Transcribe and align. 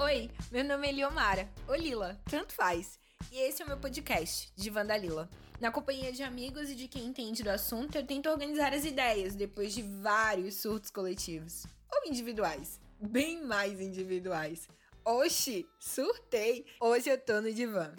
Oi, 0.00 0.30
meu 0.52 0.62
nome 0.62 0.86
é 0.86 0.92
Liomara, 0.92 1.48
ou 1.66 1.74
Lila, 1.74 2.20
tanto 2.30 2.52
faz. 2.52 3.00
E 3.32 3.38
esse 3.40 3.60
é 3.60 3.64
o 3.64 3.68
meu 3.68 3.76
podcast, 3.78 4.52
de 4.54 4.70
Vandalila. 4.70 5.28
Na 5.60 5.72
companhia 5.72 6.12
de 6.12 6.22
amigos 6.22 6.70
e 6.70 6.76
de 6.76 6.86
quem 6.86 7.04
entende 7.04 7.42
do 7.42 7.50
assunto, 7.50 7.96
eu 7.96 8.06
tento 8.06 8.30
organizar 8.30 8.72
as 8.72 8.84
ideias 8.84 9.34
depois 9.34 9.74
de 9.74 9.82
vários 9.82 10.62
surtos 10.62 10.88
coletivos. 10.92 11.66
Ou 11.92 12.08
individuais. 12.08 12.80
Bem 13.00 13.42
mais 13.42 13.80
individuais. 13.80 14.68
Oxi, 15.04 15.66
surtei! 15.80 16.64
Hoje 16.80 17.10
eu 17.10 17.18
tô 17.18 17.40
no 17.40 17.52
divã. 17.52 17.92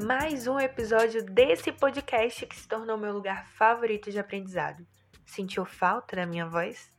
Mais 0.00 0.46
um 0.46 0.58
episódio 0.58 1.22
desse 1.22 1.70
podcast 1.70 2.46
que 2.46 2.56
se 2.56 2.66
tornou 2.66 2.96
meu 2.96 3.12
lugar 3.12 3.46
favorito 3.48 4.10
de 4.10 4.18
aprendizado. 4.18 4.86
Sentiu 5.26 5.64
falta 5.64 6.16
da 6.16 6.26
minha 6.26 6.46
voz? 6.46 6.90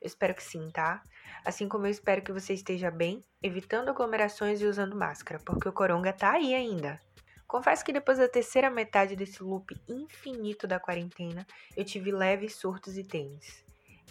Eu 0.00 0.06
espero 0.06 0.34
que 0.34 0.42
sim, 0.42 0.70
tá? 0.70 1.02
Assim 1.44 1.68
como 1.68 1.86
eu 1.86 1.90
espero 1.90 2.22
que 2.22 2.32
você 2.32 2.54
esteja 2.54 2.90
bem, 2.90 3.22
evitando 3.42 3.90
aglomerações 3.90 4.60
e 4.60 4.66
usando 4.66 4.96
máscara, 4.96 5.40
porque 5.44 5.68
o 5.68 5.72
coronga 5.72 6.12
tá 6.12 6.32
aí 6.32 6.54
ainda. 6.54 6.98
Confesso 7.46 7.84
que 7.84 7.92
depois 7.92 8.18
da 8.18 8.28
terceira 8.28 8.70
metade 8.70 9.14
desse 9.14 9.42
loop 9.42 9.76
infinito 9.88 10.66
da 10.66 10.80
quarentena, 10.80 11.46
eu 11.76 11.84
tive 11.84 12.10
leves 12.10 12.54
surtos 12.54 12.96
e 12.96 13.04
tênis. 13.04 13.64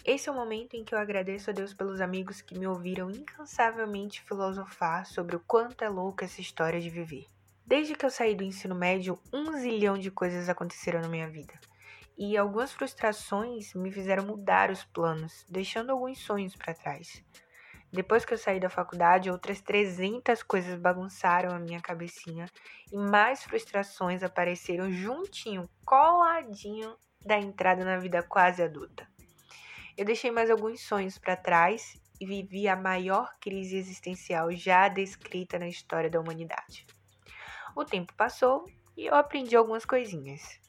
Esse 0.04 0.28
é 0.28 0.32
o 0.32 0.34
momento 0.34 0.74
em 0.74 0.84
que 0.84 0.94
eu 0.94 0.98
agradeço 0.98 1.50
a 1.50 1.52
Deus 1.52 1.74
pelos 1.74 2.00
amigos 2.00 2.40
que 2.40 2.58
me 2.58 2.66
ouviram 2.66 3.10
incansavelmente 3.10 4.22
filosofar 4.22 5.06
sobre 5.06 5.34
o 5.36 5.40
quanto 5.40 5.82
é 5.82 5.88
louca 5.88 6.24
essa 6.24 6.40
história 6.40 6.80
de 6.80 6.88
viver. 6.88 7.26
Desde 7.68 7.94
que 7.94 8.06
eu 8.06 8.10
saí 8.10 8.34
do 8.34 8.42
ensino 8.42 8.74
médio, 8.74 9.20
um 9.30 9.52
zilhão 9.58 9.98
de 9.98 10.10
coisas 10.10 10.48
aconteceram 10.48 11.02
na 11.02 11.08
minha 11.08 11.28
vida. 11.28 11.52
E 12.16 12.34
algumas 12.34 12.72
frustrações 12.72 13.74
me 13.74 13.92
fizeram 13.92 14.24
mudar 14.24 14.70
os 14.70 14.84
planos, 14.84 15.44
deixando 15.50 15.90
alguns 15.90 16.16
sonhos 16.18 16.56
para 16.56 16.72
trás. 16.72 17.22
Depois 17.92 18.24
que 18.24 18.32
eu 18.32 18.38
saí 18.38 18.58
da 18.58 18.70
faculdade, 18.70 19.30
outras 19.30 19.60
300 19.60 20.42
coisas 20.42 20.80
bagunçaram 20.80 21.54
a 21.54 21.58
minha 21.58 21.78
cabecinha 21.78 22.46
e 22.90 22.96
mais 22.96 23.42
frustrações 23.44 24.22
apareceram 24.22 24.90
juntinho, 24.90 25.68
coladinho 25.84 26.96
da 27.22 27.38
entrada 27.38 27.84
na 27.84 27.98
vida 27.98 28.22
quase 28.22 28.62
adulta. 28.62 29.06
Eu 29.94 30.06
deixei 30.06 30.30
mais 30.30 30.50
alguns 30.50 30.80
sonhos 30.80 31.18
para 31.18 31.36
trás 31.36 32.00
e 32.18 32.24
vivi 32.24 32.66
a 32.66 32.74
maior 32.74 33.36
crise 33.38 33.76
existencial 33.76 34.50
já 34.52 34.88
descrita 34.88 35.58
na 35.58 35.68
história 35.68 36.08
da 36.08 36.18
humanidade. 36.18 36.86
O 37.78 37.84
tempo 37.84 38.12
passou 38.14 38.64
e 38.96 39.06
eu 39.06 39.14
aprendi 39.14 39.54
algumas 39.54 39.84
coisinhas. 39.84 40.60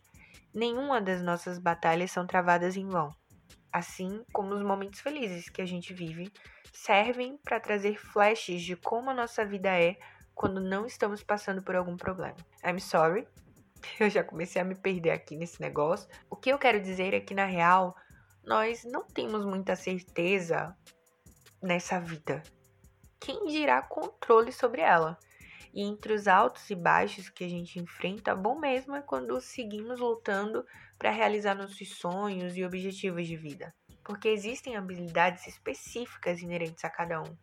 Nenhuma 0.54 1.02
das 1.02 1.24
nossas 1.24 1.58
batalhas 1.58 2.12
são 2.12 2.28
travadas 2.28 2.78
em 2.78 2.88
vão. 2.88 3.10
Assim 3.74 4.24
como 4.32 4.54
os 4.54 4.62
momentos 4.62 5.00
felizes 5.00 5.50
que 5.50 5.60
a 5.60 5.66
gente 5.66 5.92
vive 5.92 6.32
servem 6.72 7.36
para 7.38 7.60
trazer 7.60 7.98
flashes 7.98 8.62
de 8.62 8.76
como 8.76 9.10
a 9.10 9.14
nossa 9.16 9.44
vida 9.44 9.70
é 9.70 9.98
quando 10.36 10.62
não 10.62 10.86
estamos 10.86 11.24
passando 11.24 11.64
por 11.64 11.76
algum 11.76 11.98
problema. 11.98 12.38
I'm 12.64 12.80
sorry, 12.80 13.28
eu 14.00 14.08
já 14.08 14.24
comecei 14.24 14.62
a 14.62 14.66
me 14.66 14.76
perder 14.76 15.10
aqui 15.10 15.36
nesse 15.36 15.60
negócio. 15.60 16.08
O 16.30 16.36
que 16.36 16.52
eu 16.52 16.60
quero 16.60 16.80
dizer 16.80 17.16
é 17.16 17.20
que, 17.20 17.34
na 17.34 17.46
real, 17.46 17.96
nós 18.44 18.84
não 18.84 19.04
temos 19.08 19.44
muita 19.44 19.76
certeza 19.76 20.78
nessa 21.60 22.00
vida. 22.00 22.44
Quem 23.20 23.48
dirá 23.48 23.82
controle 23.82 24.52
sobre 24.52 24.82
ela? 24.82 25.18
E 25.73 25.84
entre 25.84 26.14
os 26.14 26.28
altos 26.28 26.70
e 26.70 26.75
baixos 26.75 27.30
que 27.30 27.44
a 27.44 27.50
gente 27.50 27.80
enfrenta, 27.80 28.36
bom 28.36 28.59
mesmo 28.59 28.95
é 28.95 29.02
quando 29.02 29.39
seguimos 29.39 30.00
lutando 30.00 30.66
para 30.98 31.12
realizar 31.12 31.56
nossos 31.56 31.95
sonhos 31.95 32.58
e 32.58 32.66
objetivos 32.66 33.28
de 33.28 33.38
vida. 33.38 33.73
Porque 34.03 34.28
existem 34.28 34.75
habilidades 34.75 35.45
específicas 35.47 36.42
inerentes 36.42 36.84
a 36.84 36.90
cada 36.90 37.22
um, 37.22 37.38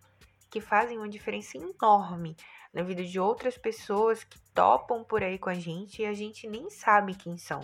que 0.50 0.60
fazem 0.60 0.98
uma 0.98 1.08
diferença 1.08 1.56
enorme 1.56 2.36
na 2.72 2.82
vida 2.82 3.04
de 3.04 3.18
outras 3.18 3.56
pessoas 3.56 4.24
que 4.24 4.40
topam 4.52 5.04
por 5.04 5.22
aí 5.22 5.38
com 5.38 5.48
a 5.48 5.54
gente 5.54 6.02
e 6.02 6.06
a 6.06 6.12
gente 6.12 6.48
nem 6.48 6.68
sabe 6.68 7.14
quem 7.14 7.38
são. 7.38 7.60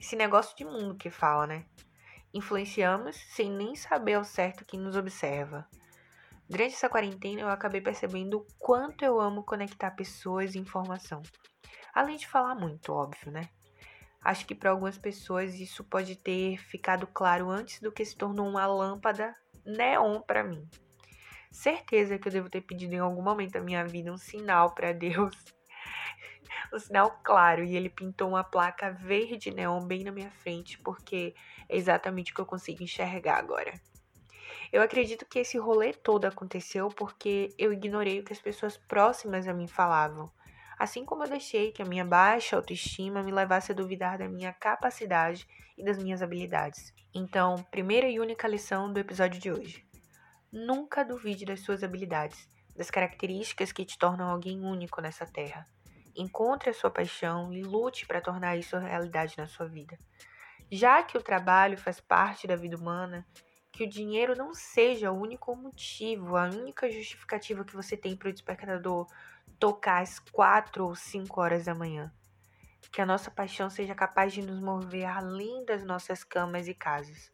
Esse 0.00 0.16
negócio 0.16 0.56
de 0.56 0.64
mundo 0.64 0.96
que 0.96 1.10
fala, 1.10 1.46
né? 1.46 1.64
Influenciamos 2.34 3.16
sem 3.30 3.50
nem 3.50 3.74
saber 3.74 4.14
ao 4.14 4.24
certo 4.24 4.64
quem 4.64 4.80
nos 4.80 4.96
observa. 4.96 5.68
Durante 6.48 6.74
essa 6.74 6.88
quarentena, 6.88 7.40
eu 7.40 7.48
acabei 7.48 7.80
percebendo 7.80 8.38
o 8.38 8.46
quanto 8.58 9.04
eu 9.04 9.20
amo 9.20 9.42
conectar 9.42 9.90
pessoas 9.90 10.54
e 10.54 10.58
informação. 10.58 11.20
Além 11.92 12.16
de 12.16 12.28
falar 12.28 12.54
muito, 12.54 12.92
óbvio, 12.92 13.32
né? 13.32 13.48
Acho 14.22 14.46
que 14.46 14.54
para 14.54 14.70
algumas 14.70 14.96
pessoas 14.96 15.54
isso 15.54 15.82
pode 15.82 16.16
ter 16.16 16.58
ficado 16.58 17.06
claro 17.06 17.50
antes 17.50 17.80
do 17.80 17.90
que 17.90 18.04
se 18.04 18.16
tornou 18.16 18.48
uma 18.48 18.66
lâmpada 18.66 19.34
neon 19.64 20.20
para 20.20 20.44
mim. 20.44 20.68
Certeza 21.50 22.18
que 22.18 22.28
eu 22.28 22.32
devo 22.32 22.50
ter 22.50 22.60
pedido 22.60 22.94
em 22.94 22.98
algum 22.98 23.22
momento 23.22 23.52
da 23.52 23.60
minha 23.60 23.84
vida 23.84 24.12
um 24.12 24.18
sinal 24.18 24.74
para 24.74 24.92
Deus. 24.92 25.34
um 26.72 26.78
sinal 26.78 27.20
claro, 27.24 27.64
e 27.64 27.76
ele 27.76 27.88
pintou 27.88 28.28
uma 28.28 28.44
placa 28.44 28.90
verde 28.90 29.50
neon 29.50 29.84
bem 29.84 30.04
na 30.04 30.12
minha 30.12 30.30
frente, 30.30 30.78
porque 30.78 31.34
é 31.68 31.76
exatamente 31.76 32.30
o 32.30 32.34
que 32.34 32.40
eu 32.40 32.46
consigo 32.46 32.82
enxergar 32.82 33.38
agora. 33.38 33.72
Eu 34.72 34.82
acredito 34.82 35.26
que 35.26 35.38
esse 35.38 35.58
rolê 35.58 35.92
todo 35.92 36.24
aconteceu 36.24 36.88
porque 36.88 37.54
eu 37.58 37.72
ignorei 37.72 38.20
o 38.20 38.24
que 38.24 38.32
as 38.32 38.40
pessoas 38.40 38.76
próximas 38.76 39.46
a 39.46 39.54
mim 39.54 39.66
falavam. 39.66 40.30
Assim 40.78 41.04
como 41.04 41.24
eu 41.24 41.28
deixei 41.28 41.72
que 41.72 41.80
a 41.80 41.86
minha 41.86 42.04
baixa 42.04 42.56
autoestima 42.56 43.22
me 43.22 43.32
levasse 43.32 43.72
a 43.72 43.74
duvidar 43.74 44.18
da 44.18 44.28
minha 44.28 44.52
capacidade 44.52 45.46
e 45.76 45.84
das 45.84 45.96
minhas 46.02 46.22
habilidades. 46.22 46.92
Então, 47.14 47.56
primeira 47.70 48.08
e 48.08 48.20
única 48.20 48.46
lição 48.46 48.92
do 48.92 49.00
episódio 49.00 49.40
de 49.40 49.50
hoje: 49.50 49.86
nunca 50.52 51.02
duvide 51.02 51.46
das 51.46 51.60
suas 51.60 51.82
habilidades, 51.82 52.46
das 52.76 52.90
características 52.90 53.72
que 53.72 53.86
te 53.86 53.96
tornam 53.96 54.28
alguém 54.28 54.60
único 54.60 55.00
nessa 55.00 55.24
terra. 55.24 55.66
Encontre 56.14 56.70
a 56.70 56.74
sua 56.74 56.90
paixão 56.90 57.52
e 57.52 57.62
lute 57.62 58.06
para 58.06 58.20
tornar 58.20 58.56
isso 58.56 58.76
realidade 58.76 59.36
na 59.38 59.46
sua 59.46 59.66
vida. 59.66 59.98
Já 60.70 61.02
que 61.02 61.16
o 61.16 61.22
trabalho 61.22 61.78
faz 61.78 62.00
parte 62.00 62.46
da 62.46 62.56
vida 62.56 62.76
humana, 62.76 63.26
que 63.76 63.84
o 63.84 63.88
dinheiro 63.88 64.34
não 64.34 64.54
seja 64.54 65.12
o 65.12 65.20
único 65.20 65.54
motivo, 65.54 66.34
a 66.34 66.44
única 66.44 66.90
justificativa 66.90 67.62
que 67.62 67.76
você 67.76 67.94
tem 67.94 68.16
para 68.16 68.30
o 68.30 68.32
despertador 68.32 69.06
tocar 69.58 70.00
às 70.00 70.18
quatro 70.18 70.86
ou 70.86 70.94
cinco 70.94 71.42
horas 71.42 71.66
da 71.66 71.74
manhã. 71.74 72.10
Que 72.90 73.02
a 73.02 73.06
nossa 73.06 73.30
paixão 73.30 73.68
seja 73.68 73.94
capaz 73.94 74.32
de 74.32 74.40
nos 74.40 74.58
mover 74.60 75.04
além 75.04 75.62
das 75.66 75.84
nossas 75.84 76.24
camas 76.24 76.66
e 76.66 76.72
casas, 76.72 77.30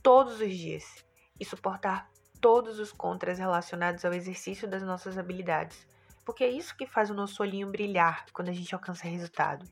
todos 0.00 0.40
os 0.40 0.56
dias, 0.56 1.04
e 1.40 1.44
suportar 1.44 2.08
todos 2.40 2.78
os 2.78 2.92
contras 2.92 3.40
relacionados 3.40 4.04
ao 4.04 4.14
exercício 4.14 4.68
das 4.68 4.84
nossas 4.84 5.18
habilidades, 5.18 5.88
porque 6.24 6.44
é 6.44 6.48
isso 6.48 6.76
que 6.76 6.86
faz 6.86 7.10
o 7.10 7.14
nosso 7.14 7.42
olhinho 7.42 7.68
brilhar 7.68 8.26
quando 8.32 8.50
a 8.50 8.52
gente 8.52 8.72
alcança 8.76 9.08
resultado. 9.08 9.66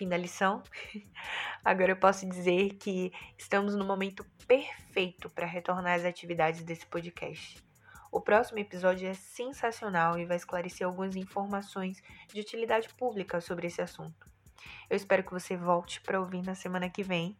Fim 0.00 0.08
da 0.08 0.16
lição? 0.16 0.62
Agora 1.62 1.92
eu 1.92 1.96
posso 1.96 2.26
dizer 2.26 2.70
que 2.76 3.12
estamos 3.36 3.74
no 3.76 3.84
momento 3.84 4.24
perfeito 4.48 5.28
para 5.28 5.44
retornar 5.44 5.92
às 5.92 6.06
atividades 6.06 6.62
desse 6.62 6.86
podcast. 6.86 7.62
O 8.10 8.18
próximo 8.18 8.60
episódio 8.60 9.06
é 9.06 9.12
sensacional 9.12 10.18
e 10.18 10.24
vai 10.24 10.38
esclarecer 10.38 10.86
algumas 10.86 11.16
informações 11.16 12.02
de 12.32 12.40
utilidade 12.40 12.88
pública 12.94 13.42
sobre 13.42 13.66
esse 13.66 13.82
assunto. 13.82 14.26
Eu 14.88 14.96
espero 14.96 15.22
que 15.22 15.32
você 15.32 15.54
volte 15.54 16.00
para 16.00 16.18
ouvir 16.18 16.40
na 16.46 16.54
semana 16.54 16.88
que 16.88 17.02
vem, 17.02 17.36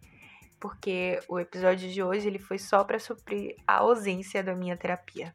porque 0.60 1.18
o 1.30 1.40
episódio 1.40 1.90
de 1.90 2.02
hoje 2.02 2.26
ele 2.26 2.38
foi 2.38 2.58
só 2.58 2.84
para 2.84 2.98
suprir 2.98 3.56
a 3.66 3.76
ausência 3.76 4.42
da 4.42 4.54
minha 4.54 4.76
terapia. 4.76 5.32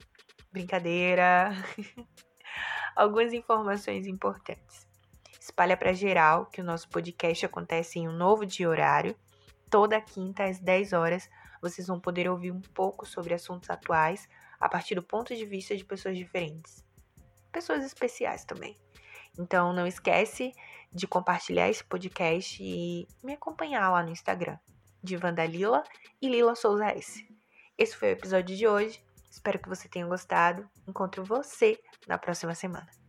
Brincadeira. 0.52 1.50
algumas 2.96 3.34
informações 3.34 4.06
importantes. 4.06 4.85
Espalha 5.56 5.78
para 5.78 5.94
geral 5.94 6.48
que 6.48 6.60
o 6.60 6.64
nosso 6.66 6.90
podcast 6.90 7.46
acontece 7.46 7.98
em 7.98 8.10
um 8.10 8.12
novo 8.12 8.46
dia 8.46 8.68
horário. 8.68 9.16
Toda 9.70 10.02
quinta 10.02 10.44
às 10.44 10.60
10 10.60 10.92
horas 10.92 11.30
vocês 11.62 11.88
vão 11.88 11.98
poder 11.98 12.30
ouvir 12.30 12.52
um 12.52 12.60
pouco 12.60 13.06
sobre 13.06 13.34
assuntos 13.34 13.70
atuais 13.70 14.28
a 14.60 14.68
partir 14.68 14.96
do 14.96 15.02
ponto 15.02 15.34
de 15.34 15.46
vista 15.46 15.74
de 15.74 15.86
pessoas 15.86 16.18
diferentes. 16.18 16.86
Pessoas 17.54 17.86
especiais 17.86 18.44
também. 18.44 18.78
Então 19.40 19.72
não 19.72 19.88
esquece 19.88 20.52
de 20.92 21.08
compartilhar 21.08 21.70
esse 21.70 21.86
podcast 21.86 22.62
e 22.62 23.08
me 23.24 23.36
acompanhar 23.36 23.90
lá 23.90 24.04
no 24.04 24.12
Instagram, 24.12 24.60
de 25.02 25.16
Vandalila 25.16 25.86
e 26.22 26.28
Lila 26.28 26.54
Souza 26.54 26.88
S. 26.88 27.26
Esse 27.78 27.96
foi 27.96 28.10
o 28.10 28.12
episódio 28.12 28.58
de 28.58 28.68
hoje. 28.68 29.02
Espero 29.32 29.58
que 29.58 29.70
você 29.70 29.88
tenha 29.88 30.06
gostado. 30.06 30.70
Encontro 30.86 31.24
você 31.24 31.80
na 32.10 32.18
próxima 32.18 32.54
semana. 32.54 33.05